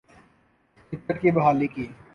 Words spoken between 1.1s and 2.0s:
کی بحالی کی